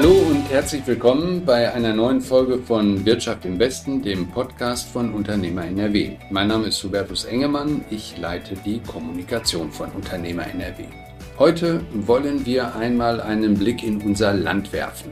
[0.00, 5.12] Hallo und herzlich willkommen bei einer neuen Folge von Wirtschaft im Westen, dem Podcast von
[5.12, 6.12] Unternehmer NRW.
[6.30, 10.84] Mein Name ist Hubertus Engemann, ich leite die Kommunikation von Unternehmer NRW.
[11.36, 15.10] Heute wollen wir einmal einen Blick in unser Land werfen.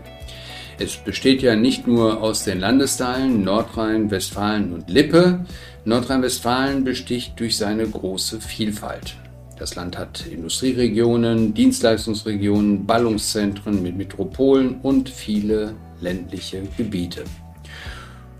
[0.78, 5.44] Es besteht ja nicht nur aus den Landesteilen Nordrhein-Westfalen und Lippe.
[5.84, 9.16] Nordrhein-Westfalen besticht durch seine große Vielfalt.
[9.58, 17.24] Das Land hat Industrieregionen, Dienstleistungsregionen, Ballungszentren mit Metropolen und viele ländliche Gebiete.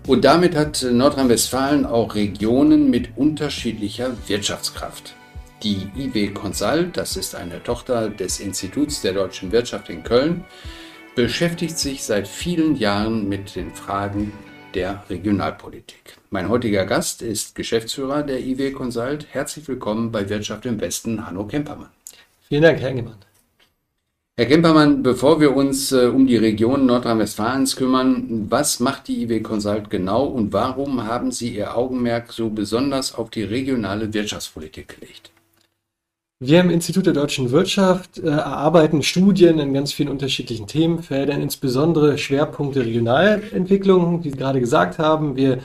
[0.05, 5.15] Und damit hat Nordrhein-Westfalen auch Regionen mit unterschiedlicher Wirtschaftskraft.
[5.63, 10.45] Die IW Consult, das ist eine Tochter des Instituts der deutschen Wirtschaft in Köln,
[11.15, 14.31] beschäftigt sich seit vielen Jahren mit den Fragen
[14.77, 16.17] der Regionalpolitik.
[16.29, 19.25] Mein heutiger Gast ist Geschäftsführer der IW Consult.
[19.31, 21.89] Herzlich willkommen bei Wirtschaft im Westen, Hanno Kempermann.
[22.47, 23.17] Vielen Dank, Herr Engemann.
[24.35, 29.39] Herr Kempermann, bevor wir uns äh, um die Region Nordrhein-Westfalens kümmern, was macht die IW
[29.39, 35.31] Consult genau und warum haben Sie Ihr Augenmerk so besonders auf die regionale Wirtschaftspolitik gelegt?
[36.39, 42.19] Wir im Institut der deutschen Wirtschaft äh, erarbeiten Studien in ganz vielen unterschiedlichen Themenfeldern, insbesondere
[42.19, 45.35] Schwerpunkte Regionalentwicklung, wie Sie gerade gesagt haben.
[45.35, 45.61] Wir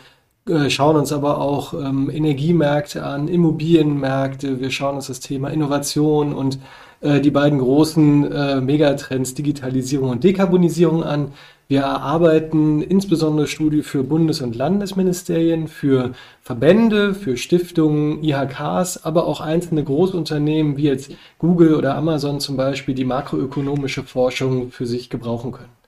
[0.49, 6.33] äh, schauen uns aber auch ähm, Energiemärkte an, Immobilienmärkte, wir schauen uns das Thema Innovation
[6.33, 6.59] und
[7.03, 11.33] äh, die beiden großen äh, Megatrends Digitalisierung und Dekarbonisierung an.
[11.73, 19.41] Wir erarbeiten insbesondere Studien für Bundes- und Landesministerien, für Verbände, für Stiftungen, IHKs, aber auch
[19.41, 25.53] einzelne Großunternehmen wie jetzt Google oder Amazon zum Beispiel, die makroökonomische Forschung für sich gebrauchen
[25.53, 25.82] können.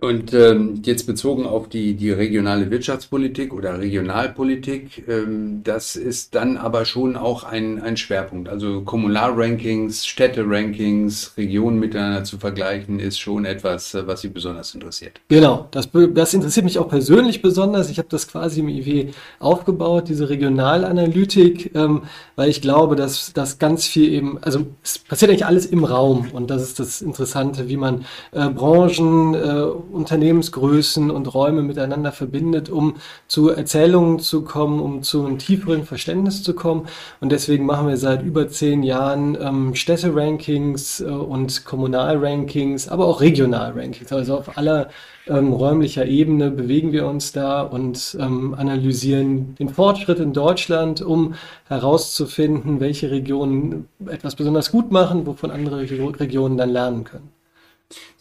[0.00, 6.56] Und ähm, jetzt bezogen auf die, die regionale Wirtschaftspolitik oder Regionalpolitik, ähm, das ist dann
[6.56, 8.48] aber schon auch ein, ein Schwerpunkt.
[8.48, 15.20] Also Kommunalrankings, Städterankings, Regionen miteinander zu vergleichen, ist schon etwas, äh, was Sie besonders interessiert.
[15.28, 17.88] Genau, das, das interessiert mich auch persönlich besonders.
[17.88, 22.02] Ich habe das quasi im IW aufgebaut, diese Regionalanalytik, ähm,
[22.34, 26.28] weil ich glaube, dass das ganz viel eben, also es passiert eigentlich alles im Raum
[26.32, 32.68] und das ist das Interessante, wie man äh, Branchen, äh, Unternehmensgrößen und Räume miteinander verbindet,
[32.68, 36.86] um zu Erzählungen zu kommen, um zu einem tieferen Verständnis zu kommen.
[37.20, 43.20] Und deswegen machen wir seit über zehn Jahren ähm, Städte-Rankings äh, und Kommunal-Rankings, aber auch
[43.20, 44.12] Regional-Rankings.
[44.12, 44.88] Also auf aller
[45.28, 51.34] ähm, räumlicher Ebene bewegen wir uns da und ähm, analysieren den Fortschritt in Deutschland, um
[51.68, 57.35] herauszufinden, welche Regionen etwas besonders gut machen, wovon andere Regionen dann lernen können.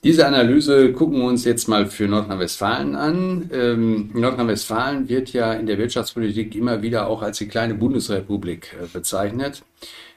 [0.03, 3.50] Diese Analyse gucken wir uns jetzt mal für Nordrhein-Westfalen an.
[3.52, 8.86] Ähm, Nordrhein-Westfalen wird ja in der Wirtschaftspolitik immer wieder auch als die kleine Bundesrepublik äh,
[8.94, 9.64] bezeichnet.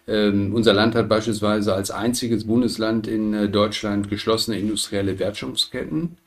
[0.06, 6.18] Ähm, unser Land hat beispielsweise als einziges Bundesland in äh, Deutschland geschlossene industrielle Wertschöpfungsketten.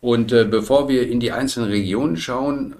[0.00, 2.74] Und äh, bevor wir in die einzelnen Regionen schauen,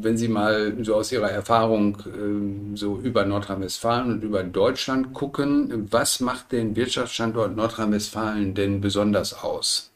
[0.00, 5.88] wenn Sie mal so aus Ihrer Erfahrung äh, so über Nordrhein-Westfalen und über Deutschland gucken,
[5.90, 9.90] was macht den Wirtschaftsstandort Nordrhein-Westfalen denn besonders aus?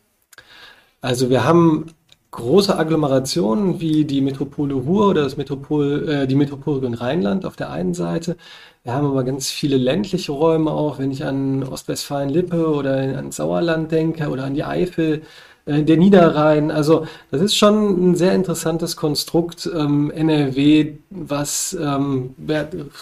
[1.01, 1.87] Also wir haben
[2.31, 7.71] große Agglomerationen wie die Metropole Ruhr oder das Metropol, äh, die Metropolregion Rheinland auf der
[7.71, 8.37] einen Seite.
[8.85, 13.91] Wir haben aber ganz viele ländliche Räume auch, wenn ich an Ostwestfalen-Lippe oder an Sauerland
[13.91, 15.23] denke oder an die Eifel
[15.71, 16.71] äh, der Niederrhein.
[16.71, 19.71] Also das ist schon ein sehr interessantes Konstrukt.
[19.73, 22.35] Ähm, NRW, was ähm,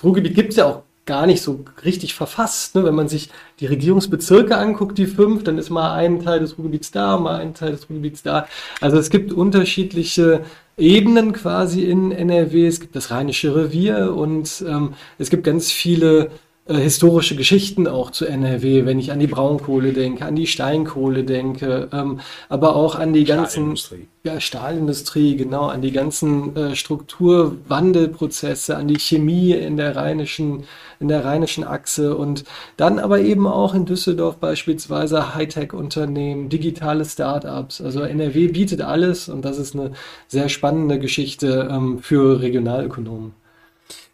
[0.03, 2.75] Ruhrgebiet gibt es ja auch gar nicht so richtig verfasst.
[2.75, 2.85] Ne?
[2.85, 3.31] Wenn man sich
[3.61, 7.55] die Regierungsbezirke anguckt, die fünf, dann ist mal ein Teil des Ruhrgebiets da, mal ein
[7.55, 8.47] Teil des Ruhrgebiets da.
[8.83, 10.43] Also es gibt unterschiedliche
[10.77, 12.67] Ebenen quasi in NRW.
[12.67, 16.31] Es gibt das Rheinische Revier und ähm, es gibt ganz viele
[16.69, 21.25] äh, historische Geschichten auch zu NRW, wenn ich an die Braunkohle denke, an die Steinkohle
[21.25, 22.21] denke, ähm,
[22.51, 28.87] aber auch an die ganzen Stahlindustrie, ja, Stahlindustrie genau, an die ganzen äh, Strukturwandelprozesse, an
[28.87, 30.65] die Chemie in der rheinischen,
[31.01, 32.45] in der rheinischen Achse und
[32.77, 37.81] dann aber eben auch in Düsseldorf beispielsweise Hightech-Unternehmen, digitale Startups.
[37.81, 39.93] Also NRW bietet alles und das ist eine
[40.27, 43.33] sehr spannende Geschichte ähm, für Regionalökonomen.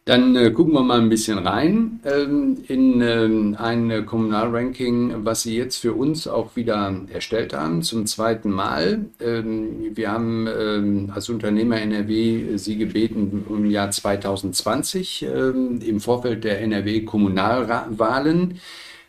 [0.07, 5.57] Dann äh, gucken wir mal ein bisschen rein ähm, in ähm, ein Kommunalranking, was Sie
[5.57, 9.07] jetzt für uns auch wieder erstellt haben, zum zweiten Mal.
[9.19, 16.45] Ähm, wir haben ähm, als Unternehmer NRW Sie gebeten, im Jahr 2020 ähm, im Vorfeld
[16.45, 18.61] der NRW-Kommunalwahlen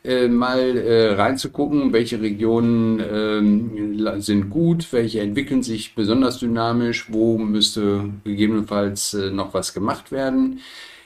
[0.06, 7.38] äh, mal äh, reinzugucken, welche Regionen äh, sind gut, welche entwickeln sich besonders dynamisch, wo
[7.38, 10.60] müsste gegebenenfalls äh, noch was gemacht werden.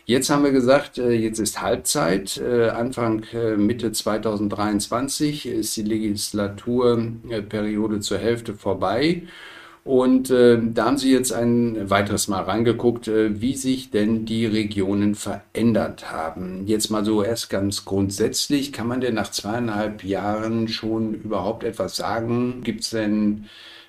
[0.06, 2.42] Jetzt haben wir gesagt, äh, jetzt ist Halbzeit.
[2.42, 3.24] Anfang
[3.58, 9.24] Mitte 2023 ist die Legislaturperiode zur Hälfte vorbei.
[9.84, 14.46] Und äh, da haben Sie jetzt ein weiteres Mal reingeguckt, äh, wie sich denn die
[14.46, 16.68] Regionen verändert haben.
[16.68, 21.96] Jetzt mal so erst ganz grundsätzlich, kann man denn nach zweieinhalb Jahren schon überhaupt etwas
[21.96, 22.62] sagen?
[22.64, 23.46] Gibt es denn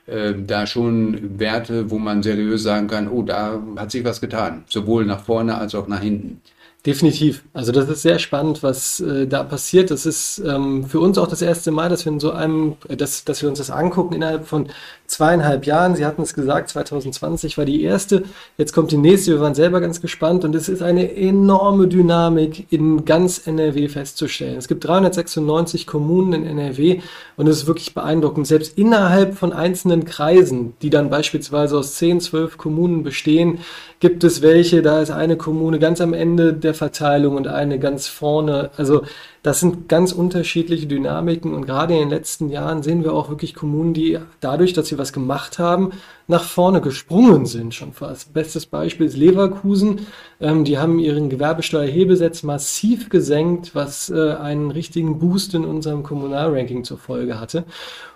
[0.06, 4.64] äh, da schon Werte, wo man seriös sagen kann, oh, da hat sich was getan,
[4.69, 6.40] sowohl nach vorne als auch nach hinten?
[6.87, 7.44] Definitiv.
[7.53, 9.91] Also das ist sehr spannend, was äh, da passiert.
[9.91, 12.97] Das ist ähm, für uns auch das erste Mal, dass wir in so einem, äh,
[12.97, 14.69] dass, dass wir uns das angucken innerhalb von
[15.06, 15.94] zweieinhalb Jahren.
[15.94, 18.23] Sie hatten es gesagt, 2020 war die erste.
[18.56, 19.32] Jetzt kommt die nächste.
[19.32, 24.56] Wir waren selber ganz gespannt und es ist eine enorme Dynamik in ganz NRW festzustellen.
[24.56, 27.00] Es gibt 396 Kommunen in NRW
[27.37, 28.47] und es ist wirklich beeindruckend.
[28.47, 33.59] Selbst innerhalb von einzelnen Kreisen, die dann beispielsweise aus 10, 12 Kommunen bestehen,
[34.00, 38.06] gibt es welche, da ist eine Kommune ganz am Ende der Verteilung und eine ganz
[38.08, 38.70] vorne.
[38.76, 39.05] Also
[39.42, 43.54] das sind ganz unterschiedliche Dynamiken und gerade in den letzten Jahren sehen wir auch wirklich
[43.54, 45.92] Kommunen, die dadurch, dass sie was gemacht haben,
[46.31, 48.32] nach vorne gesprungen sind schon fast.
[48.32, 50.06] Bestes Beispiel ist Leverkusen.
[50.40, 56.84] Ähm, die haben ihren Gewerbesteuerhebesatz massiv gesenkt, was äh, einen richtigen Boost in unserem Kommunalranking
[56.84, 57.64] zur Folge hatte.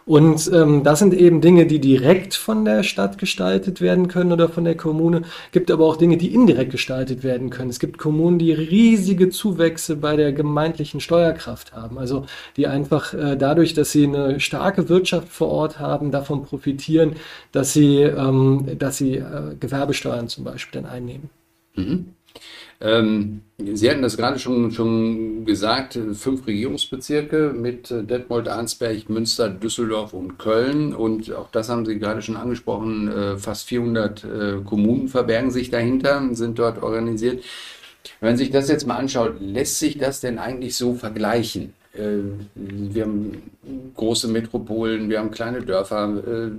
[0.06, 4.50] Und ähm, das sind eben Dinge, die direkt von der Stadt gestaltet werden können oder
[4.50, 5.22] von der Kommune.
[5.50, 7.70] Gibt aber auch Dinge, die indirekt gestaltet werden können.
[7.70, 11.98] Es gibt Kommunen, die riesige Zuwächse bei der gemeindlichen Steuerkraft haben.
[11.98, 12.26] Also
[12.56, 17.16] die einfach äh, dadurch, dass sie eine starke Wirtschaft vor Ort haben, davon profitieren,
[17.52, 21.30] dass sie, ähm, dass sie äh, Gewerbesteuern zum Beispiel dann einnehmen.
[21.76, 22.06] Mhm.
[22.80, 29.48] Ähm, Sie hatten das gerade schon, schon gesagt, fünf Regierungsbezirke mit äh, Detmold, Arnsberg, Münster,
[29.48, 30.92] Düsseldorf und Köln.
[30.92, 35.70] Und auch das haben Sie gerade schon angesprochen, äh, fast 400 äh, Kommunen verbergen sich
[35.70, 37.44] dahinter, sind dort organisiert.
[38.20, 41.74] Wenn man sich das jetzt mal anschaut, lässt sich das denn eigentlich so vergleichen?
[41.94, 43.42] Wir haben
[43.94, 46.50] große Metropolen, wir haben kleine Dörfer.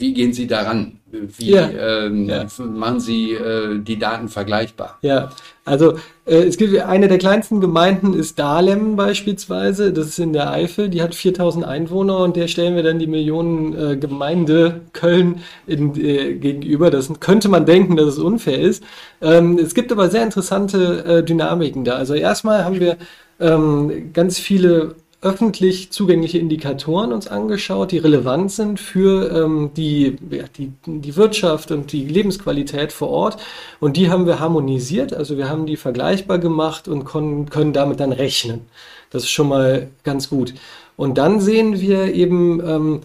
[0.00, 0.98] Wie gehen Sie daran?
[1.12, 1.68] Wie ja.
[1.68, 2.46] Ähm, ja.
[2.58, 4.98] machen Sie äh, die Daten vergleichbar?
[5.02, 5.30] Ja,
[5.66, 5.92] also
[6.24, 9.92] äh, es gibt eine der kleinsten Gemeinden ist Dahlem beispielsweise.
[9.92, 10.88] Das ist in der Eifel.
[10.88, 15.94] Die hat 4000 Einwohner und der stellen wir dann die Millionen äh, Gemeinde Köln in,
[16.02, 16.90] äh, gegenüber.
[16.90, 18.82] Das könnte man denken, dass es unfair ist.
[19.20, 21.96] Ähm, es gibt aber sehr interessante äh, Dynamiken da.
[21.96, 22.96] Also erstmal haben wir
[23.38, 30.44] ähm, ganz viele öffentlich zugängliche Indikatoren uns angeschaut, die relevant sind für ähm, die, ja,
[30.56, 33.36] die, die Wirtschaft und die Lebensqualität vor Ort.
[33.80, 38.12] Und die haben wir harmonisiert, also wir haben die vergleichbar gemacht und können, damit dann
[38.12, 38.62] rechnen.
[39.10, 40.54] Das ist schon mal ganz gut.
[40.96, 43.00] Und dann sehen wir eben, ähm,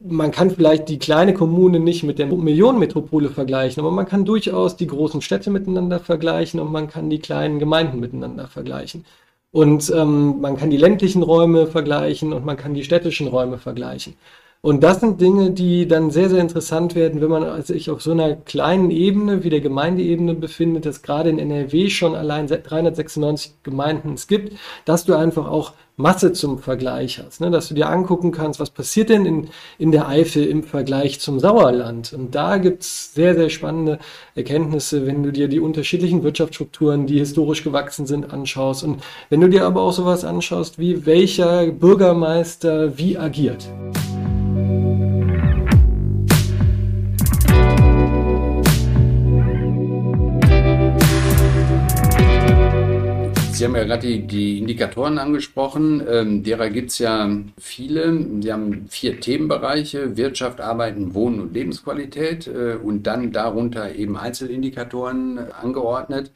[0.00, 4.76] man kann vielleicht die kleine Kommune nicht mit der Millionenmetropole vergleichen, aber man kann durchaus
[4.76, 9.06] die großen Städte miteinander vergleichen und man kann die kleinen Gemeinden miteinander vergleichen.
[9.54, 14.14] Und ähm, man kann die ländlichen Räume vergleichen und man kann die städtischen Räume vergleichen.
[14.62, 18.10] Und das sind Dinge, die dann sehr, sehr interessant werden, wenn man sich auf so
[18.10, 24.14] einer kleinen Ebene wie der Gemeindeebene befindet, dass gerade in NRW schon allein 396 Gemeinden
[24.14, 24.54] es gibt,
[24.86, 27.52] dass du einfach auch Masse zum Vergleich hast, ne?
[27.52, 29.48] dass du dir angucken kannst, was passiert denn in,
[29.78, 32.12] in der Eifel im Vergleich zum Sauerland.
[32.12, 34.00] Und da gibt's sehr, sehr spannende
[34.34, 38.82] Erkenntnisse, wenn du dir die unterschiedlichen Wirtschaftsstrukturen, die historisch gewachsen sind, anschaust.
[38.82, 43.68] Und wenn du dir aber auch sowas anschaust, wie welcher Bürgermeister wie agiert.
[53.54, 56.02] Sie haben ja gerade die, die Indikatoren angesprochen.
[56.10, 58.26] Ähm, derer gibt es ja viele.
[58.40, 65.38] Sie haben vier Themenbereiche, Wirtschaft, Arbeiten, Wohnen und Lebensqualität äh, und dann darunter eben Einzelindikatoren
[65.52, 66.32] angeordnet.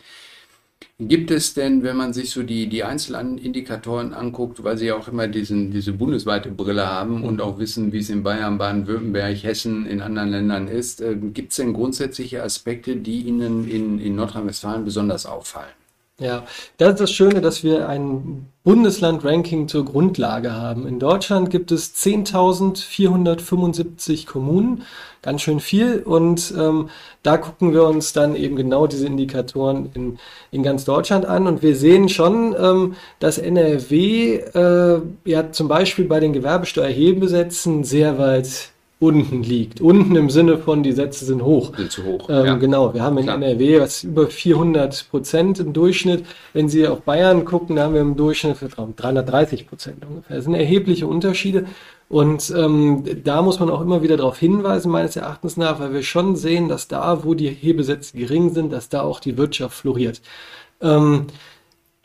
[1.01, 5.09] Gibt es denn, wenn man sich so die, die Einzelindikatoren anguckt, weil Sie ja auch
[5.09, 9.87] immer diesen, diese bundesweite Brille haben und auch wissen, wie es in Bayern, Baden-Württemberg, Hessen,
[9.87, 14.85] in anderen Ländern ist, äh, gibt es denn grundsätzliche Aspekte, die Ihnen in, in Nordrhein-Westfalen
[14.85, 15.78] besonders auffallen?
[16.21, 16.43] Ja,
[16.79, 20.85] das ist das Schöne, dass wir ein Bundesland-Ranking zur Grundlage haben.
[20.85, 24.83] In Deutschland gibt es 10.475 Kommunen,
[25.23, 26.03] ganz schön viel.
[26.03, 26.89] Und ähm,
[27.23, 30.19] da gucken wir uns dann eben genau diese Indikatoren in,
[30.51, 31.47] in ganz Deutschland an.
[31.47, 38.19] Und wir sehen schon, ähm, dass NRW äh, ja zum Beispiel bei den Gewerbesteuerhebengesetzen sehr
[38.19, 39.81] weit unten liegt.
[39.81, 41.77] Unten im Sinne von, die Sätze sind hoch.
[41.77, 42.29] Sind zu hoch.
[42.29, 42.55] Ähm, ja.
[42.57, 43.37] Genau, wir haben in Klar.
[43.37, 46.25] NRW was über 400 Prozent im Durchschnitt.
[46.53, 48.57] Wenn Sie auf Bayern gucken, da haben wir im Durchschnitt
[48.97, 50.37] 330 Prozent ungefähr.
[50.37, 51.67] Das sind erhebliche Unterschiede.
[52.09, 56.03] Und ähm, da muss man auch immer wieder darauf hinweisen, meines Erachtens nach, weil wir
[56.03, 60.23] schon sehen, dass da, wo die Hebesätze gering sind, dass da auch die Wirtschaft floriert.
[60.81, 61.27] Ähm,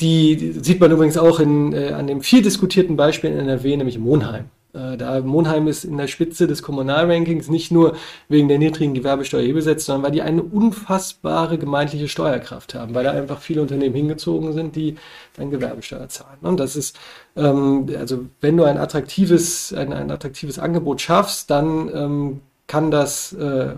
[0.01, 3.97] die, sieht man übrigens auch in, äh, an dem viel diskutierten Beispiel in NRW, nämlich
[3.97, 4.45] Monheim.
[4.73, 7.95] Äh, da Monheim ist in der Spitze des Kommunalrankings nicht nur
[8.27, 13.39] wegen der niedrigen Gewerbesteuerhebelsätze, sondern weil die eine unfassbare gemeindliche Steuerkraft haben, weil da einfach
[13.39, 14.95] viele Unternehmen hingezogen sind, die
[15.35, 16.39] dann Gewerbesteuer zahlen.
[16.41, 16.97] Und das ist,
[17.35, 23.33] ähm, also wenn du ein attraktives, ein, ein attraktives Angebot schaffst, dann ähm, kann das
[23.33, 23.75] äh,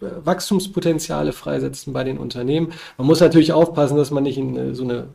[0.00, 2.72] Wachstumspotenziale freisetzen bei den Unternehmen.
[2.98, 5.08] Man muss natürlich aufpassen, dass man nicht in äh, so eine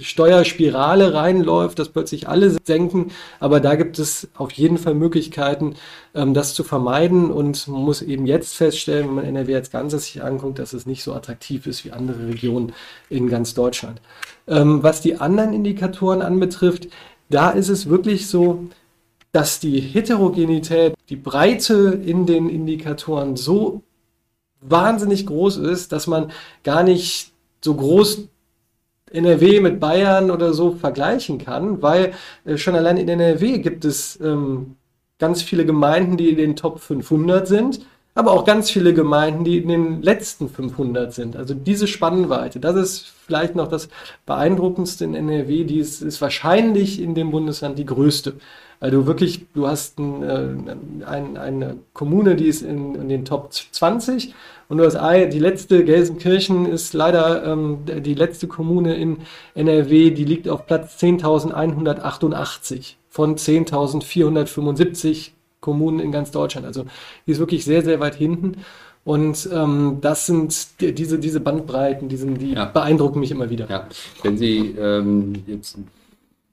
[0.00, 3.10] Steuerspirale reinläuft, dass plötzlich alle senken.
[3.40, 5.74] Aber da gibt es auf jeden Fall Möglichkeiten,
[6.14, 7.30] ähm, das zu vermeiden.
[7.30, 10.86] Und man muss eben jetzt feststellen, wenn man NRW als Ganzes sich anguckt, dass es
[10.86, 12.72] nicht so attraktiv ist wie andere Regionen
[13.10, 14.00] in ganz Deutschland.
[14.46, 16.88] Ähm, was die anderen Indikatoren anbetrifft,
[17.30, 18.66] da ist es wirklich so,
[19.32, 23.82] dass die Heterogenität, die Breite in den Indikatoren so
[24.60, 26.30] wahnsinnig groß ist, dass man
[26.62, 28.28] gar nicht so groß
[29.14, 32.12] NRW mit Bayern oder so vergleichen kann, weil
[32.44, 34.76] äh, schon allein in NRW gibt es ähm,
[35.18, 37.80] ganz viele Gemeinden, die in den Top 500 sind,
[38.14, 41.36] aber auch ganz viele Gemeinden, die in den letzten 500 sind.
[41.36, 43.88] Also diese Spannweite, das ist vielleicht noch das
[44.26, 48.34] Beeindruckendste in NRW, die ist, ist wahrscheinlich in dem Bundesland die größte.
[48.84, 50.46] Weil du wirklich, du hast ein, äh,
[51.06, 54.34] ein, eine Kommune, die ist in, in den Top 20
[54.68, 54.98] und du hast
[55.32, 59.20] die letzte, Gelsenkirchen ist leider ähm, die letzte Kommune in
[59.54, 66.66] NRW, die liegt auf Platz 10.188 von 10.475 Kommunen in ganz Deutschland.
[66.66, 66.84] Also
[67.26, 68.58] die ist wirklich sehr, sehr weit hinten.
[69.02, 72.66] Und ähm, das sind die, diese, diese Bandbreiten, die, sind, die ja.
[72.66, 73.66] beeindrucken mich immer wieder.
[73.70, 73.88] Ja.
[74.22, 75.78] Wenn Sie ähm, jetzt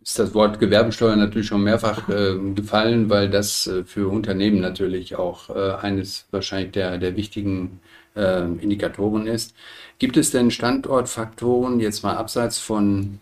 [0.04, 5.16] ist das Wort Gewerbesteuer natürlich schon mehrfach äh, gefallen, weil das äh, für Unternehmen natürlich
[5.16, 7.80] auch äh, eines wahrscheinlich der, der wichtigen
[8.16, 9.54] äh, Indikatoren ist.
[10.00, 13.20] Gibt es denn Standortfaktoren, jetzt mal abseits von,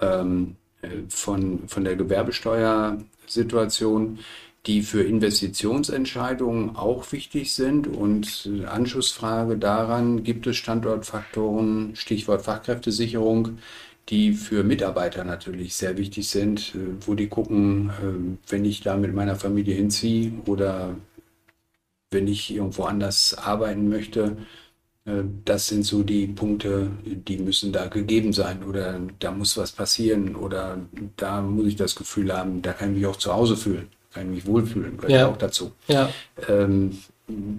[0.00, 4.20] ähm, äh, von, von der Gewerbesteuersituation,
[4.66, 7.88] die für Investitionsentscheidungen auch wichtig sind?
[7.88, 13.58] Und äh, Anschlussfrage daran, gibt es Standortfaktoren, Stichwort Fachkräftesicherung,
[14.08, 17.90] die für Mitarbeiter natürlich sehr wichtig sind, äh, wo die gucken,
[18.48, 20.96] wenn ich da mit meiner Familie hinziehe oder
[22.10, 24.36] wenn ich irgendwo anders arbeiten möchte,
[25.04, 29.72] äh, das sind so die Punkte, die müssen da gegeben sein oder da muss was
[29.72, 30.78] passieren oder
[31.16, 34.28] da muss ich das Gefühl haben, da kann ich mich auch zu Hause fühlen, kann
[34.28, 35.28] ich mich wohlfühlen, gehört ja.
[35.28, 35.72] auch dazu.
[35.88, 36.10] Ja.
[36.48, 36.98] Ähm,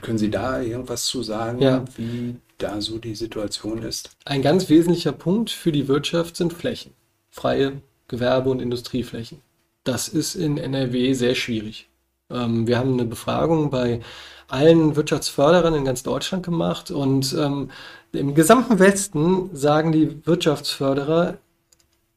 [0.01, 1.83] können Sie da irgendwas zu sagen, ja.
[1.97, 4.11] wie da so die Situation ist?
[4.25, 6.93] Ein ganz wesentlicher Punkt für die Wirtschaft sind Flächen,
[7.29, 9.41] freie Gewerbe- und Industrieflächen.
[9.83, 11.89] Das ist in NRW sehr schwierig.
[12.29, 14.01] Ähm, wir haben eine Befragung bei
[14.47, 17.71] allen Wirtschaftsförderern in ganz Deutschland gemacht und ähm,
[18.11, 21.37] im gesamten Westen sagen die Wirtschaftsförderer,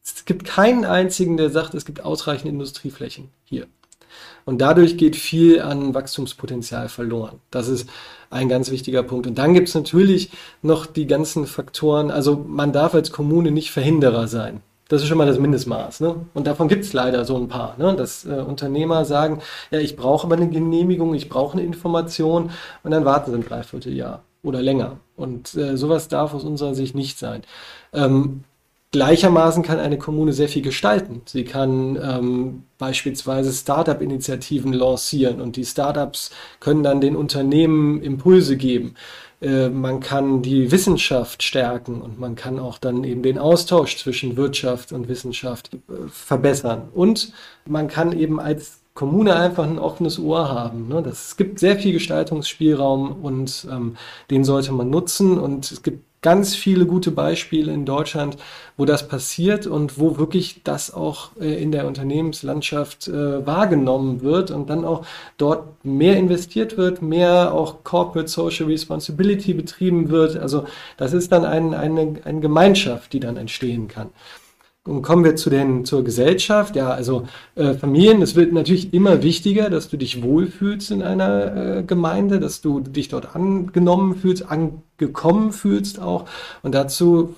[0.05, 3.67] es gibt keinen einzigen, der sagt, es gibt ausreichend Industrieflächen hier.
[4.47, 7.41] Und dadurch geht viel an Wachstumspotenzial verloren.
[7.51, 7.91] Das ist
[8.31, 9.27] ein ganz wichtiger Punkt.
[9.27, 10.31] Und dann gibt es natürlich
[10.63, 12.13] noch die ganzen Faktoren.
[12.13, 14.63] Also man darf als Kommune nicht Verhinderer sein.
[14.89, 15.99] Das ist schon mal das Mindestmaß.
[15.99, 16.15] Ne?
[16.33, 17.97] Und davon gibt es leider so ein paar, ne?
[17.97, 19.41] dass äh, Unternehmer sagen,
[19.73, 22.51] ja, ich brauche aber eine Genehmigung, ich brauche eine Information
[22.85, 24.99] und dann warten sie ein Dreivierteljahr oder länger.
[25.17, 27.43] Und äh, sowas darf aus unserer Sicht nicht sein.
[27.93, 28.45] Ähm,
[28.93, 31.23] Gleichermaßen kann eine Kommune sehr viel gestalten.
[31.27, 38.95] Sie kann ähm, beispielsweise Startup-Initiativen lancieren und die Startups können dann den Unternehmen Impulse geben.
[39.41, 44.37] Äh, man kann die Wissenschaft stärken und man kann auch dann eben den Austausch zwischen
[44.37, 46.89] Wirtschaft und Wissenschaft äh, verbessern.
[46.95, 47.33] Und
[47.67, 50.89] man kann eben als Kommune einfach ein offenes Ohr haben.
[50.89, 51.05] Ne?
[51.07, 53.97] Es gibt sehr viel Gestaltungsspielraum und ähm,
[54.31, 55.39] den sollte man nutzen.
[55.39, 58.37] Und es gibt ganz viele gute Beispiele in Deutschland,
[58.77, 64.51] wo das passiert und wo wirklich das auch äh, in der Unternehmenslandschaft äh, wahrgenommen wird
[64.51, 65.07] und dann auch
[65.39, 70.37] dort mehr investiert wird, mehr auch Corporate Social Responsibility betrieben wird.
[70.37, 70.65] Also
[70.97, 74.11] das ist dann ein, eine, eine Gemeinschaft, die dann entstehen kann.
[74.87, 76.77] Und kommen wir zu den, zur Gesellschaft.
[76.77, 81.79] Ja, also äh, Familien, es wird natürlich immer wichtiger, dass du dich wohlfühlst in einer
[81.79, 86.27] äh, Gemeinde, dass du dich dort angenommen fühlst, angekommen fühlst auch.
[86.63, 87.35] Und dazu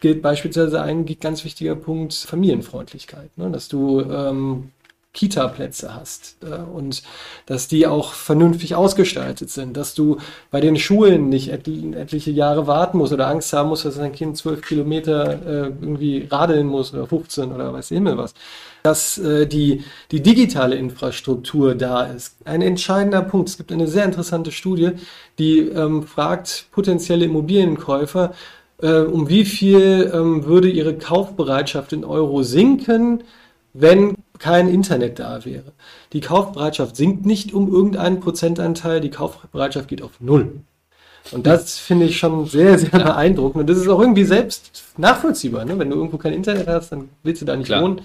[0.00, 3.36] gilt beispielsweise ein ganz wichtiger Punkt Familienfreundlichkeit.
[3.36, 3.50] Ne?
[3.50, 4.70] Dass du ähm,
[5.18, 7.02] Kita-Plätze hast äh, und
[7.46, 10.18] dass die auch vernünftig ausgestaltet sind, dass du
[10.52, 14.36] bei den Schulen nicht etliche Jahre warten musst oder Angst haben musst, dass dein Kind
[14.36, 18.32] zwölf Kilometer äh, irgendwie radeln muss oder 15 oder weiß Himmel was.
[18.84, 19.82] Dass äh, die,
[20.12, 22.36] die digitale Infrastruktur da ist.
[22.44, 23.48] Ein entscheidender Punkt.
[23.48, 24.92] Es gibt eine sehr interessante Studie,
[25.40, 28.34] die ähm, fragt potenzielle Immobilienkäufer,
[28.80, 33.24] äh, um wie viel ähm, würde ihre Kaufbereitschaft in Euro sinken,
[33.72, 35.72] wenn kein Internet da wäre.
[36.12, 40.60] Die Kaufbereitschaft sinkt nicht um irgendeinen Prozentanteil, die Kaufbereitschaft geht auf Null.
[41.30, 43.62] Und das finde ich schon sehr, sehr beeindruckend.
[43.62, 45.64] Und das ist auch irgendwie selbst nachvollziehbar.
[45.64, 45.78] Ne?
[45.78, 47.82] Wenn du irgendwo kein Internet hast, dann willst du da nicht Klar.
[47.82, 48.00] wohnen.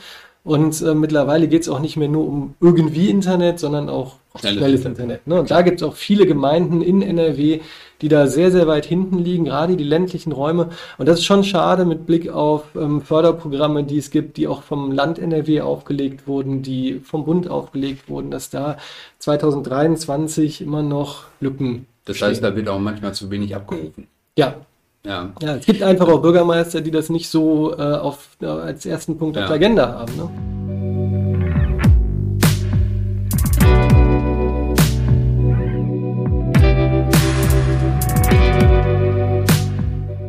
[0.46, 4.58] Und äh, mittlerweile geht es auch nicht mehr nur um irgendwie Internet, sondern auch schnelles,
[4.60, 5.26] schnelles Internet.
[5.26, 5.40] Ne?
[5.40, 7.62] Und da gibt es auch viele Gemeinden in NRW,
[8.02, 10.72] die da sehr, sehr weit hinten liegen, gerade die ländlichen Räume.
[10.98, 14.64] Und das ist schon schade mit Blick auf ähm, Förderprogramme, die es gibt, die auch
[14.64, 18.78] vom Land NRW aufgelegt wurden, die vom Bund aufgelegt wurden, dass da
[19.20, 21.88] 2023 immer noch Lücken.
[22.04, 22.50] Das heißt, stehen.
[22.50, 24.08] da wird auch manchmal zu wenig abgerufen.
[24.38, 24.56] Ja,
[25.06, 25.34] ja.
[25.42, 29.18] ja, es gibt einfach auch Bürgermeister, die das nicht so äh, auf, äh, als ersten
[29.18, 29.44] Punkt ja.
[29.44, 30.16] auf der Agenda haben.
[30.16, 30.30] Ne?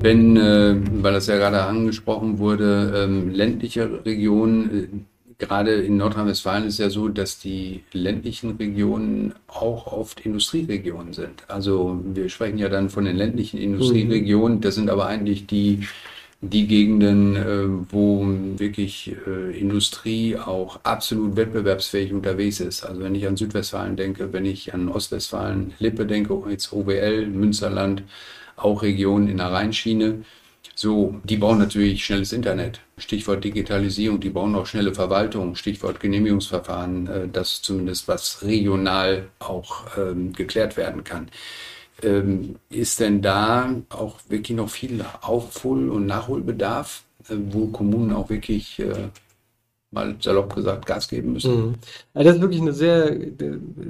[0.00, 6.66] Wenn, äh, weil das ja gerade angesprochen wurde, ähm, ländliche Regionen, äh, gerade in Nordrhein-Westfalen
[6.66, 11.44] ist ja so, dass die ländlichen Regionen auch oft Industrieregionen sind.
[11.48, 14.60] Also wir sprechen ja dann von den ländlichen Industrieregionen.
[14.60, 15.86] Das sind aber eigentlich die,
[16.40, 18.26] die Gegenden, äh, wo
[18.56, 22.84] wirklich äh, Industrie auch absolut wettbewerbsfähig unterwegs ist.
[22.84, 28.02] Also wenn ich an Südwestfalen denke, wenn ich an Ostwestfalen, Lippe denke, jetzt OWL, Münsterland,
[28.56, 30.24] auch Regionen in der Rheinschiene
[30.74, 32.80] so, die bauen natürlich schnelles Internet.
[32.98, 39.86] Stichwort Digitalisierung, die bauen auch schnelle Verwaltung, Stichwort Genehmigungsverfahren, äh, das zumindest was regional auch
[39.96, 41.28] ähm, geklärt werden kann.
[42.02, 48.30] Ähm, ist denn da auch wirklich noch viel Aufhol- und Nachholbedarf, äh, wo Kommunen auch
[48.30, 49.08] wirklich äh,
[49.94, 51.68] mal salopp gesagt Gas geben müssen.
[51.68, 51.74] Mhm.
[52.12, 53.16] Also das ist wirklich ein sehr,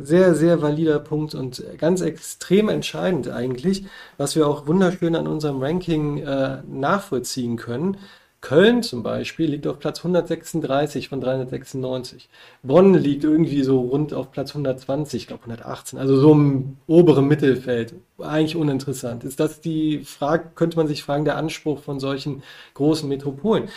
[0.03, 3.85] sehr, sehr valider Punkt und ganz extrem entscheidend eigentlich,
[4.17, 7.97] was wir auch wunderschön an unserem Ranking äh, nachvollziehen können.
[8.45, 12.29] Köln zum Beispiel liegt auf Platz 136 von 396.
[12.63, 17.27] Bonn liegt irgendwie so rund auf Platz 120, ich glaube 118, also so im oberen
[17.27, 17.95] Mittelfeld.
[18.19, 19.25] Eigentlich uninteressant.
[19.25, 22.43] Ist das die Frage, könnte man sich fragen, der Anspruch von solchen
[22.75, 23.71] großen Metropolen?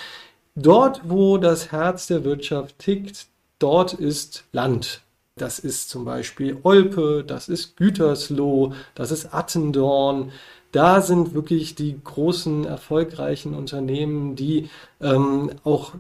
[0.60, 3.28] Dort, wo das Herz der Wirtschaft tickt,
[3.60, 5.02] dort ist Land.
[5.36, 10.32] Das ist zum Beispiel Olpe, das ist Gütersloh, das ist Attendorn.
[10.72, 15.94] Da sind wirklich die großen, erfolgreichen Unternehmen, die ähm, auch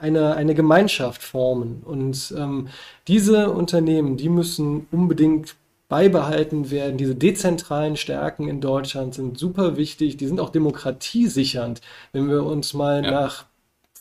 [0.00, 1.82] eine, eine Gemeinschaft formen.
[1.84, 2.66] Und ähm,
[3.06, 5.54] diese Unternehmen, die müssen unbedingt
[5.88, 6.98] beibehalten werden.
[6.98, 10.16] Diese dezentralen Stärken in Deutschland sind super wichtig.
[10.16, 11.80] Die sind auch demokratiesichernd.
[12.12, 13.10] Wenn wir uns mal ja.
[13.10, 13.44] nach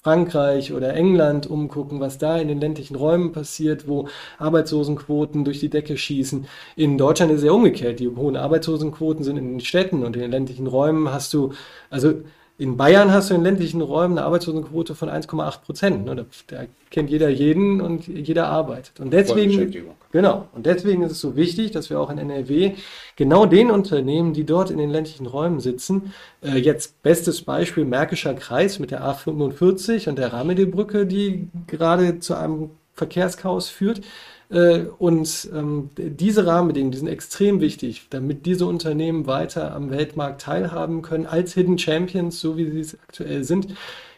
[0.01, 4.07] Frankreich oder England umgucken, was da in den ländlichen Räumen passiert, wo
[4.37, 6.47] Arbeitslosenquoten durch die Decke schießen.
[6.77, 7.99] In Deutschland ist es ja umgekehrt.
[7.99, 11.51] Die hohen Arbeitslosenquoten sind in den Städten und in den ländlichen Räumen hast du,
[11.89, 12.13] also
[12.59, 16.05] in Bayern hast du in ländlichen Räumen eine Arbeitslosenquote von 1,8 Prozent.
[16.05, 16.15] Ne?
[16.17, 18.99] Da, da, kennt jeder jeden und jeder arbeitet.
[18.99, 20.49] Und deswegen, genau.
[20.53, 22.73] Und deswegen ist es so wichtig, dass wir auch in NRW
[23.15, 28.33] genau den Unternehmen, die dort in den ländlichen Räumen sitzen, äh, jetzt bestes Beispiel Märkischer
[28.33, 34.01] Kreis mit der A45 und der Ramedelbrücke, die gerade zu einem Verkehrschaos führt,
[34.49, 41.03] und ähm, diese Rahmenbedingungen, die sind extrem wichtig, damit diese Unternehmen weiter am Weltmarkt teilhaben
[41.03, 43.75] können als Hidden Champions, so wie sie es aktuell sind.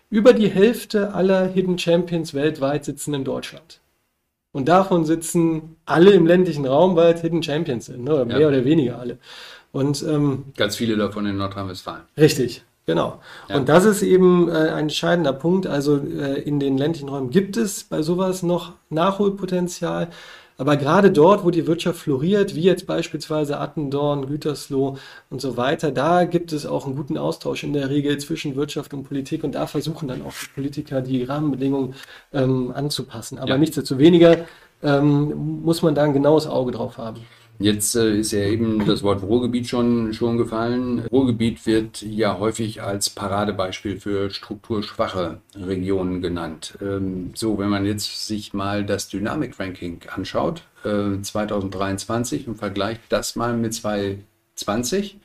[0.10, 3.82] Über die Hälfte aller Hidden Champions weltweit sitzen in Deutschland.
[4.54, 8.14] Und davon sitzen alle im ländlichen Raum, weil es Hidden Champions sind, ne?
[8.14, 8.48] oder mehr ja.
[8.48, 9.18] oder weniger alle.
[9.72, 12.04] Und ähm, ganz viele davon in Nordrhein-Westfalen.
[12.18, 13.20] Richtig, Genau.
[13.48, 13.58] Ja.
[13.58, 15.68] Und das ist eben äh, ein entscheidender Punkt.
[15.68, 20.10] Also äh, in den ländlichen Räumen gibt es bei sowas noch Nachholpotenzial.
[20.58, 24.98] Aber gerade dort, wo die Wirtschaft floriert, wie jetzt beispielsweise Attendorn, Gütersloh
[25.32, 28.94] und so weiter, da gibt es auch einen guten Austausch in der Regel zwischen Wirtschaft
[28.94, 31.96] und Politik und da versuchen dann auch die Politiker die Rahmenbedingungen
[32.32, 33.40] ähm, anzupassen.
[33.40, 33.58] Aber ja.
[33.58, 34.46] nichtsdestoweniger
[34.84, 37.22] ähm, muss man da ein genaues Auge drauf haben.
[37.62, 41.06] Jetzt äh, ist ja eben das Wort Ruhrgebiet schon, schon gefallen.
[41.12, 46.78] Ruhrgebiet wird ja häufig als Paradebeispiel für strukturschwache Regionen genannt.
[46.82, 53.36] Ähm, so, wenn man jetzt sich mal das Dynamik-Ranking anschaut, äh, 2023 und vergleicht das
[53.36, 55.20] mal mit 2020,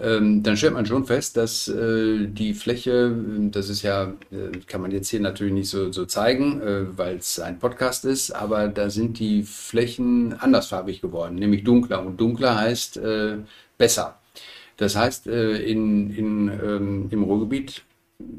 [0.00, 3.14] ähm, dann stellt man schon fest, dass äh, die Fläche,
[3.50, 7.16] das ist ja, äh, kann man jetzt hier natürlich nicht so, so zeigen, äh, weil
[7.16, 12.04] es ein Podcast ist, aber da sind die Flächen andersfarbig geworden, nämlich dunkler.
[12.04, 13.36] Und dunkler heißt äh,
[13.76, 14.18] besser.
[14.78, 17.82] Das heißt, äh, in, in, ähm, im Ruhrgebiet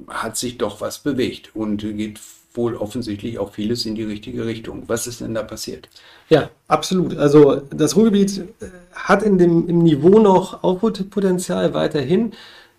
[0.08, 2.20] hat sich doch was bewegt und geht
[2.54, 4.84] wohl offensichtlich auch vieles in die richtige Richtung.
[4.88, 5.90] Was ist denn da passiert?
[6.30, 7.18] Ja, absolut.
[7.18, 12.34] Also das Ruhrgebiet äh, hat in dem, im Niveau noch Aufholpotenzial weiterhin.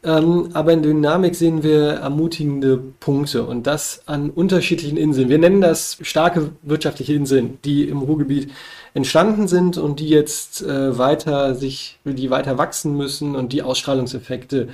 [0.04, 5.28] Ähm, aber in Dynamik sehen wir ermutigende Punkte und das an unterschiedlichen Inseln.
[5.28, 8.50] Wir nennen das starke wirtschaftliche Inseln, die im Ruhrgebiet
[8.94, 14.62] entstanden sind und die jetzt äh, weiter sich, die weiter wachsen müssen und die Ausstrahlungseffekte
[14.62, 14.68] äh,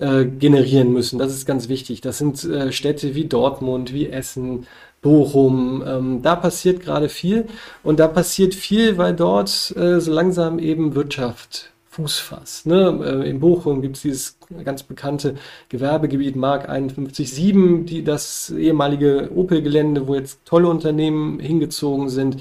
[0.00, 1.18] generieren müssen.
[1.18, 2.00] Das ist ganz wichtig.
[2.00, 4.66] Das sind äh, Städte wie Dortmund, wie Essen,
[5.02, 5.82] Bochum.
[5.86, 7.46] Ähm, da passiert gerade viel
[7.82, 12.66] und da passiert viel, weil dort äh, so langsam eben Wirtschaft Fuß fasst.
[12.66, 13.00] Ne?
[13.04, 15.34] Äh, in Bochum gibt es dieses ganz bekannte
[15.68, 22.36] Gewerbegebiet Mark 51.7, die das ehemalige Opel-Gelände, wo jetzt tolle Unternehmen hingezogen sind.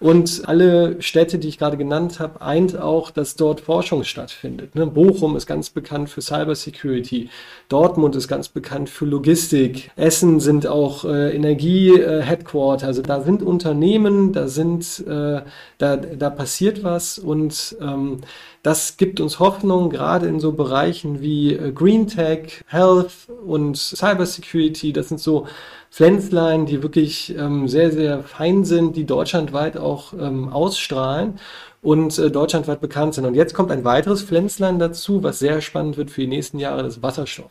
[0.00, 4.76] Und alle Städte, die ich gerade genannt habe, eint auch, dass dort Forschung stattfindet.
[4.76, 4.86] Ne?
[4.86, 7.30] Bochum ist ganz bekannt für Cybersecurity.
[7.68, 9.90] Dortmund ist ganz bekannt für Logistik.
[9.96, 12.84] Essen sind auch äh, Energie-Headquarter.
[12.84, 15.42] Äh, also da sind Unternehmen, da sind, äh,
[15.78, 18.20] da, da passiert was und ähm,
[18.68, 23.12] das gibt uns Hoffnung, gerade in so Bereichen wie äh, Green Tech, Health
[23.46, 24.92] und Cybersecurity.
[24.92, 25.46] Das sind so
[25.90, 31.40] Pflänzlein, die wirklich ähm, sehr, sehr fein sind, die deutschlandweit auch ähm, ausstrahlen
[31.80, 33.24] und äh, deutschlandweit bekannt sind.
[33.24, 36.82] Und jetzt kommt ein weiteres Pflänzlein dazu, was sehr spannend wird für die nächsten Jahre,
[36.82, 37.50] das Wasserstoff.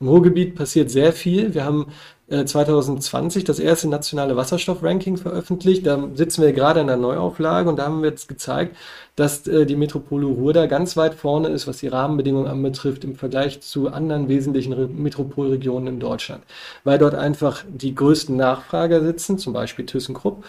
[0.00, 1.54] Im Ruhrgebiet passiert sehr viel.
[1.54, 1.86] Wir haben
[2.28, 5.86] 2020 äh, das erste nationale Wasserstoff-Ranking veröffentlicht.
[5.86, 8.76] Da sitzen wir gerade in der Neuauflage und da haben wir jetzt gezeigt,
[9.14, 13.14] dass äh, die Metropole Ruhr da ganz weit vorne ist, was die Rahmenbedingungen anbetrifft im
[13.14, 16.42] Vergleich zu anderen wesentlichen Metropolregionen in Deutschland.
[16.82, 20.44] Weil dort einfach die größten Nachfrager sitzen, zum Beispiel ThyssenKrupp,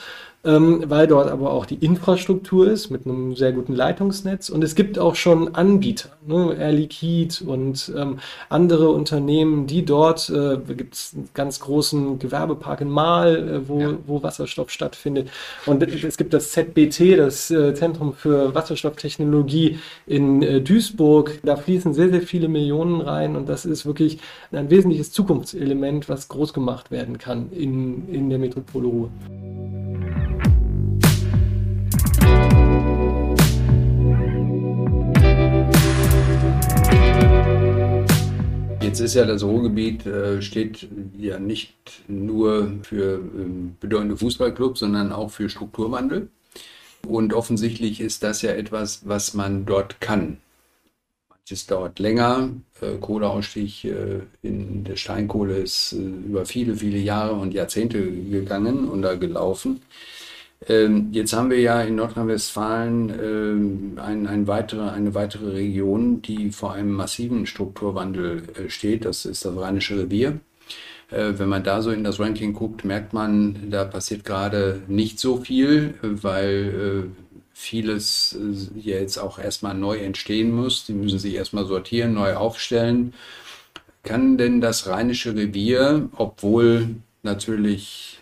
[0.48, 4.76] ähm, weil dort aber auch die Infrastruktur ist mit einem sehr guten Leitungsnetz und es
[4.76, 10.96] gibt auch schon Anbieter, ne, Air Liquide und ähm, andere Unternehmen, die dort, äh, gibt
[10.96, 13.94] es einen ganz großen Gewerbepark in Mahl, äh, wo, ja.
[14.08, 15.30] wo Wasserstoff stattfindet
[15.66, 21.94] und es gibt das ZBT, das äh, Zentrum für Wasserstofftechnologie in äh, Duisburg, da fließen
[21.94, 24.20] sehr, sehr viele Millionen rein und das ist wirklich
[24.54, 29.10] ein wesentliches Zukunftselement, was groß gemacht werden kann in, in der Metropole Ruhr.
[38.98, 40.88] Jetzt ist ja das Ruhrgebiet, äh, steht
[41.20, 41.76] ja nicht
[42.08, 46.30] nur für ähm, bedeutende Fußballclubs, sondern auch für Strukturwandel.
[47.08, 50.38] Und offensichtlich ist das ja etwas, was man dort kann.
[51.30, 52.50] Manches dauert länger.
[52.82, 58.90] Äh, Kohleausstieg äh, in der Steinkohle ist äh, über viele, viele Jahre und Jahrzehnte gegangen
[58.90, 59.84] und da gelaufen.
[60.66, 66.52] Ähm, jetzt haben wir ja in Nordrhein-Westfalen ähm, ein, ein weitere, eine weitere Region, die
[66.52, 69.06] vor einem massiven Strukturwandel äh, steht.
[69.06, 70.40] Das ist das Rheinische Revier.
[71.12, 75.20] Äh, wenn man da so in das Ranking guckt, merkt man, da passiert gerade nicht
[75.20, 78.38] so viel, weil äh, vieles
[78.76, 80.86] jetzt auch erstmal neu entstehen muss.
[80.86, 83.14] Die müssen sich erstmal sortieren, neu aufstellen.
[84.04, 88.20] Kann denn das Rheinische Revier, obwohl natürlich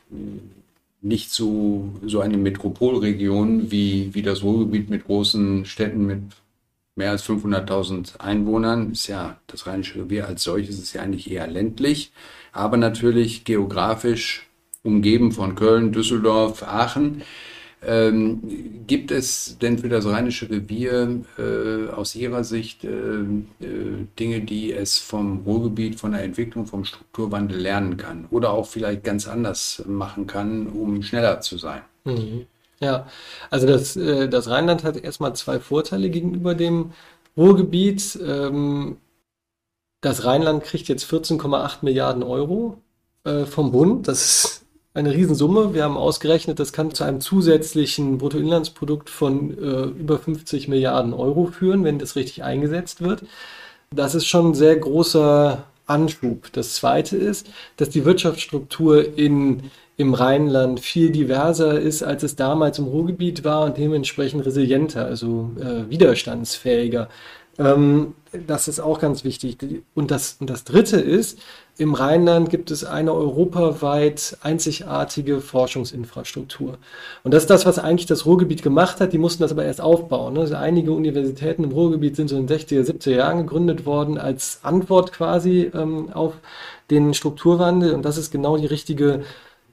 [1.05, 6.23] nicht so, so eine Metropolregion wie, wie das Ruhrgebiet mit großen Städten mit
[6.95, 8.91] mehr als 500.000 Einwohnern.
[8.91, 12.11] Ist ja das Rheinische Revier als solches ist ja eigentlich eher ländlich,
[12.51, 14.47] aber natürlich geografisch
[14.81, 17.21] umgeben von Köln, Düsseldorf, Aachen.
[17.87, 18.41] Ähm,
[18.87, 24.73] gibt es denn für das Rheinische Revier äh, aus Ihrer Sicht äh, äh, Dinge, die
[24.73, 29.83] es vom Ruhrgebiet, von der Entwicklung, vom Strukturwandel lernen kann oder auch vielleicht ganz anders
[29.87, 31.81] machen kann, um schneller zu sein?
[32.05, 32.47] Mhm.
[32.79, 33.07] Ja,
[33.49, 36.91] also das, äh, das Rheinland hat erstmal zwei Vorteile gegenüber dem
[37.37, 38.19] Ruhrgebiet.
[38.21, 38.97] Ähm,
[40.01, 42.81] das Rheinland kriegt jetzt 14,8 Milliarden Euro
[43.23, 44.07] äh, vom Bund.
[44.07, 44.64] Das ist
[44.95, 45.73] eine Riesensumme.
[45.73, 51.47] Wir haben ausgerechnet, das kann zu einem zusätzlichen Bruttoinlandsprodukt von äh, über 50 Milliarden Euro
[51.47, 53.23] führen, wenn das richtig eingesetzt wird.
[53.91, 56.51] Das ist schon ein sehr großer Anschub.
[56.53, 59.63] Das Zweite ist, dass die Wirtschaftsstruktur in,
[59.97, 65.51] im Rheinland viel diverser ist, als es damals im Ruhrgebiet war und dementsprechend resilienter, also
[65.59, 67.09] äh, widerstandsfähiger.
[67.57, 68.15] Ähm,
[68.47, 69.57] das ist auch ganz wichtig.
[69.93, 71.39] Und das, und das Dritte ist,
[71.77, 76.77] im Rheinland gibt es eine europaweit einzigartige Forschungsinfrastruktur.
[77.23, 79.11] Und das ist das, was eigentlich das Ruhrgebiet gemacht hat.
[79.11, 80.35] Die mussten das aber erst aufbauen.
[80.35, 80.41] Ne?
[80.41, 84.59] Also einige Universitäten im Ruhrgebiet sind so in den 60er, 70er Jahren gegründet worden als
[84.63, 86.35] Antwort quasi ähm, auf
[86.89, 87.93] den Strukturwandel.
[87.93, 89.23] Und das ist genau die richtige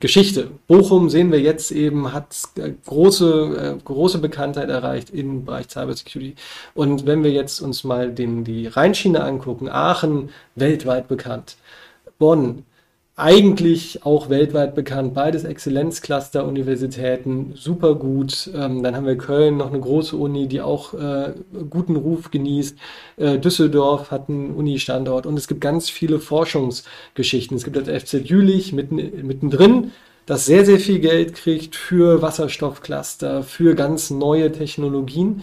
[0.00, 0.48] Geschichte.
[0.66, 6.34] Bochum sehen wir jetzt eben, hat äh, große, äh, große Bekanntheit erreicht im Bereich Cybersecurity.
[6.74, 11.56] Und wenn wir jetzt uns mal den, die Rheinschiene angucken, Aachen weltweit bekannt,
[12.22, 12.64] Bonn
[13.16, 18.48] eigentlich auch weltweit bekannt, beides Exzellenzcluster-Universitäten, super gut.
[18.54, 21.34] Ähm, dann haben wir Köln, noch eine große Uni, die auch äh,
[21.68, 22.78] guten Ruf genießt.
[23.16, 27.56] Äh, Düsseldorf hat einen Uni-Standort und es gibt ganz viele Forschungsgeschichten.
[27.56, 29.90] Es gibt das FZ Jülich mitten, mittendrin,
[30.24, 35.42] das sehr, sehr viel Geld kriegt für Wasserstoffcluster, für ganz neue Technologien.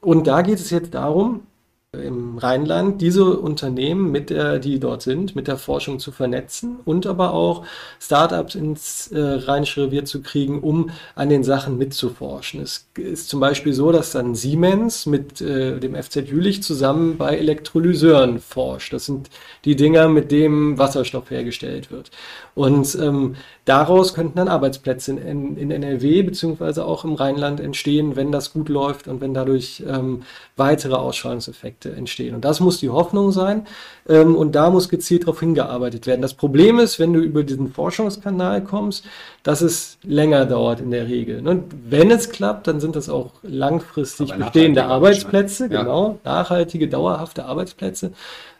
[0.00, 1.42] Und da geht es jetzt darum,
[1.92, 7.04] im Rheinland diese Unternehmen, mit der, die dort sind, mit der Forschung zu vernetzen und
[7.04, 7.66] aber auch
[7.98, 12.60] Startups ins äh, Rheinische Revier zu kriegen, um an den Sachen mitzuforschen.
[12.60, 17.36] Es ist zum Beispiel so, dass dann Siemens mit äh, dem FZ Jülich zusammen bei
[17.36, 18.92] Elektrolyseuren forscht.
[18.92, 19.28] Das sind
[19.64, 22.12] die Dinger, mit denen Wasserstoff hergestellt wird.
[22.60, 28.32] Und ähm, daraus könnten dann Arbeitsplätze in, in NRW beziehungsweise auch im Rheinland entstehen, wenn
[28.32, 30.24] das gut läuft und wenn dadurch ähm,
[30.58, 32.34] weitere Ausstrahlungseffekte entstehen.
[32.34, 33.66] Und das muss die Hoffnung sein.
[34.06, 36.20] Ähm, und da muss gezielt darauf hingearbeitet werden.
[36.20, 39.06] Das Problem ist, wenn du über diesen Forschungskanal kommst,
[39.42, 41.48] dass es länger dauert in der Regel.
[41.48, 45.80] Und wenn es klappt, dann sind das auch langfristig bestehende Arbeitsplätze, ja.
[45.80, 48.12] genau, nachhaltige, dauerhafte Arbeitsplätze.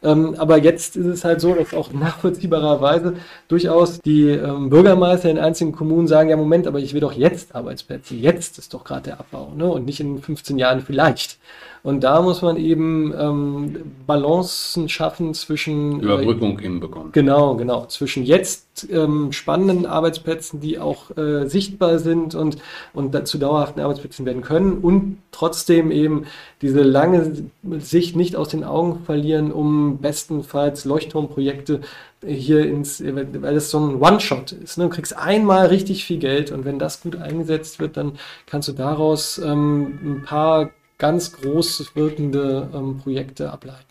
[0.03, 3.17] Ähm, aber jetzt ist es halt so, dass auch nachvollziehbarerweise
[3.49, 7.55] durchaus die ähm, Bürgermeister in einzelnen Kommunen sagen, ja Moment, aber ich will doch jetzt
[7.55, 8.15] Arbeitsplätze.
[8.15, 9.67] Jetzt ist doch gerade der Abbau ne?
[9.67, 11.39] und nicht in 15 Jahren vielleicht.
[11.83, 17.13] Und da muss man eben ähm, Balancen schaffen zwischen äh, Überbrückung äh, hinbekommen.
[17.13, 17.87] Genau, genau.
[17.87, 22.59] Zwischen jetzt ähm, spannenden Arbeitsplätzen, die auch äh, sichtbar sind und,
[22.93, 26.27] und zu dauerhaften Arbeitsplätzen werden können und trotzdem eben
[26.61, 27.45] diese lange
[27.79, 31.81] Sicht nicht aus den Augen verlieren, um bestenfalls Leuchtturmprojekte
[32.27, 34.77] hier ins, weil das so ein One-Shot ist.
[34.77, 34.85] Ne?
[34.85, 38.73] Du kriegst einmal richtig viel Geld und wenn das gut eingesetzt wird, dann kannst du
[38.73, 43.85] daraus ähm, ein paar ganz groß wirkende ähm, Projekte ableiten.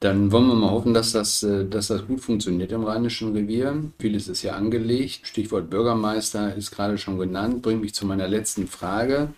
[0.00, 3.84] Dann wollen wir mal hoffen, dass das, äh, dass das gut funktioniert im Rheinischen Revier.
[3.98, 5.26] Vieles ist ja angelegt.
[5.26, 7.62] Stichwort Bürgermeister ist gerade schon genannt.
[7.62, 9.28] Bringt mich zu meiner letzten Frage.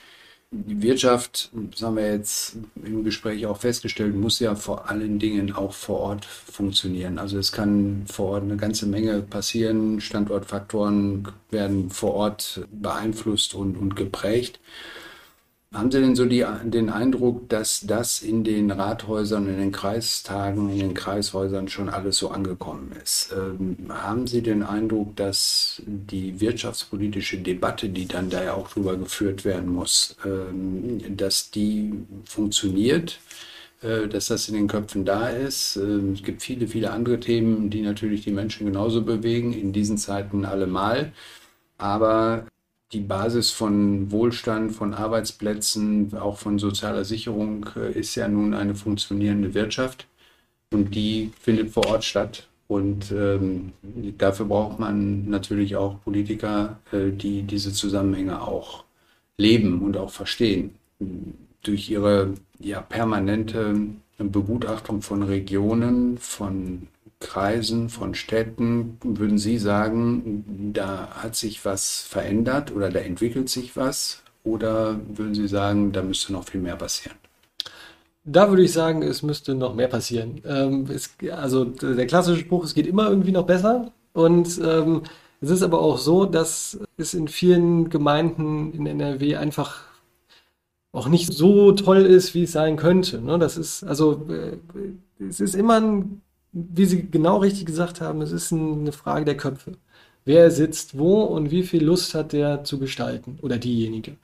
[0.51, 5.53] Die Wirtschaft, das haben wir jetzt im Gespräch auch festgestellt, muss ja vor allen Dingen
[5.53, 7.19] auch vor Ort funktionieren.
[7.19, 10.01] Also es kann vor Ort eine ganze Menge passieren.
[10.01, 14.59] Standortfaktoren werden vor Ort beeinflusst und, und geprägt.
[15.75, 20.71] Haben Sie denn so die, den Eindruck, dass das in den Rathäusern, in den Kreistagen,
[20.71, 23.35] in den Kreishäusern schon alles so angekommen ist?
[23.37, 28.97] Ähm, haben Sie den Eindruck, dass die wirtschaftspolitische Debatte, die dann da ja auch drüber
[28.97, 31.93] geführt werden muss, ähm, dass die
[32.25, 33.21] funktioniert?
[33.83, 35.77] Äh, dass das in den Köpfen da ist.
[35.77, 39.99] Ähm, es gibt viele, viele andere Themen, die natürlich die Menschen genauso bewegen, in diesen
[39.99, 41.13] Zeiten allemal.
[41.79, 42.47] Aber
[42.93, 48.75] die Basis von Wohlstand, von Arbeitsplätzen, auch von sozialer Sicherung äh, ist ja nun eine
[48.75, 50.07] funktionierende Wirtschaft
[50.73, 52.49] und die findet vor Ort statt.
[52.67, 53.73] Und ähm,
[54.19, 58.85] dafür braucht man natürlich auch Politiker, äh, die diese Zusammenhänge auch
[59.39, 60.75] leben und auch verstehen.
[61.63, 63.75] Durch ihre ja, permanente
[64.19, 66.89] Begutachtung von Regionen, von
[67.21, 73.77] Kreisen, von Städten, würden Sie sagen, da hat sich was verändert oder da entwickelt sich
[73.77, 74.23] was?
[74.45, 77.17] Oder würden Sie sagen, da müsste noch viel mehr passieren?
[78.25, 80.43] Da würde ich sagen, es müsste noch mehr passieren.
[80.45, 83.93] Ähm, es, also der klassische Spruch, es geht immer irgendwie noch besser.
[84.13, 85.03] Und ähm,
[85.41, 89.85] es ist aber auch so, dass es in vielen Gemeinden in NRW einfach
[90.93, 93.21] auch nicht so toll ist, wie es sein könnte.
[93.21, 93.39] Ne?
[93.39, 94.59] Das ist also äh,
[95.23, 99.37] es ist immer ein wie Sie genau richtig gesagt haben, es ist eine Frage der
[99.37, 99.73] Köpfe.
[100.25, 104.17] Wer sitzt wo und wie viel Lust hat der zu gestalten oder diejenige.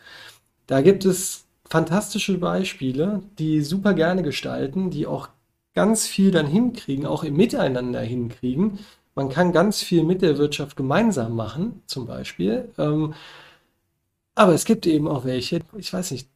[0.66, 5.28] Da gibt es fantastische Beispiele, die super gerne gestalten, die auch
[5.74, 8.78] ganz viel dann hinkriegen, auch im Miteinander hinkriegen.
[9.14, 12.68] Man kann ganz viel mit der Wirtschaft gemeinsam machen, zum Beispiel.
[12.78, 13.14] Ähm,
[14.34, 16.28] aber es gibt eben auch welche, ich weiß nicht,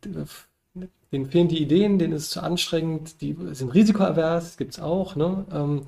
[1.13, 5.17] denen fehlen die Ideen, denen ist es zu anstrengend, die sind risikoavers, gibt es auch.
[5.17, 5.45] Ne?
[5.53, 5.83] Ähm,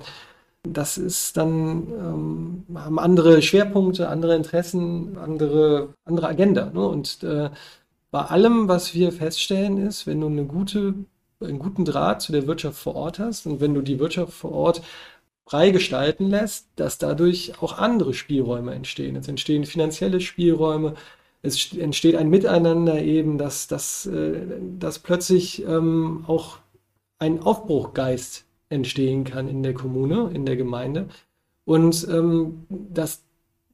[0.63, 6.71] das ist dann, ähm, haben andere Schwerpunkte, andere Interessen, andere, andere Agenda.
[6.71, 6.87] Ne?
[6.87, 7.49] Und äh,
[8.11, 10.95] bei allem, was wir feststellen, ist, wenn du eine gute
[11.41, 14.51] einen guten Draht zu der Wirtschaft vor Ort hast und wenn du die Wirtschaft vor
[14.51, 14.81] Ort
[15.45, 19.15] frei gestalten lässt, dass dadurch auch andere Spielräume entstehen.
[19.15, 20.93] Es entstehen finanzielle Spielräume,
[21.41, 24.45] es entsteht ein Miteinander eben, dass, dass, äh,
[24.77, 26.59] dass plötzlich ähm, auch
[27.17, 31.07] ein Aufbruchgeist entstehen kann in der Kommune, in der Gemeinde.
[31.65, 33.23] Und ähm, das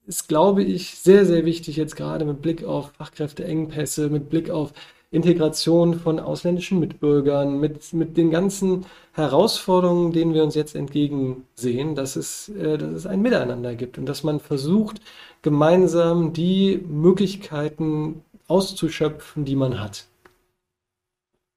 [0.05, 4.73] ist, glaube ich, sehr, sehr wichtig jetzt gerade mit Blick auf Fachkräfteengpässe, mit Blick auf
[5.09, 12.15] Integration von ausländischen Mitbürgern, mit, mit den ganzen Herausforderungen, denen wir uns jetzt entgegensehen, dass
[12.15, 14.99] es, äh, dass es ein Miteinander gibt und dass man versucht,
[15.41, 20.07] gemeinsam die Möglichkeiten auszuschöpfen, die man hat.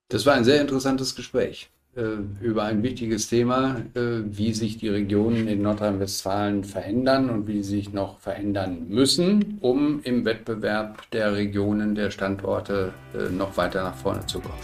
[0.08, 1.70] Das war ein sehr interessantes Gespräch.
[1.96, 7.64] Äh, über ein wichtiges Thema, äh, wie sich die Regionen in Nordrhein-Westfalen verändern und wie
[7.64, 13.83] sie sich noch verändern müssen, um im Wettbewerb der Regionen, der Standorte äh, noch weiter
[13.83, 14.55] nach vorne zu kommen.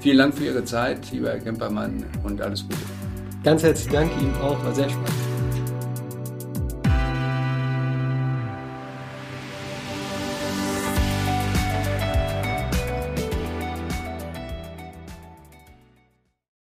[0.00, 2.80] Vielen Dank für Ihre Zeit, lieber Herr Kempermann, und alles Gute.
[3.44, 5.25] Ganz herzlichen Dank Ihnen auch, war sehr spannend.